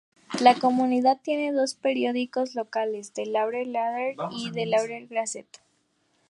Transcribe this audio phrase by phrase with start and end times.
[0.41, 5.59] La comunidad tiene dos periódicos locales: "The Laurel Leader" y "The Laurel Gazette".